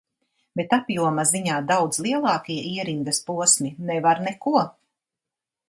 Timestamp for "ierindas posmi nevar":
2.71-4.25